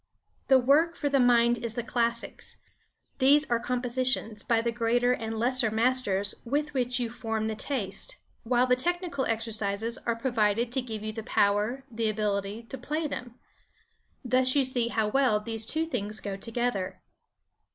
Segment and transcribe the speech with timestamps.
[0.47, 2.57] The work for the mind is the classics.
[3.19, 8.17] These are compositions by the greater and lesser masters with which you form the taste,
[8.41, 13.05] while the technical exercises are provided to give you the power, the ability, to play
[13.07, 13.35] them.
[14.25, 17.03] Thus you see how well these two things go together.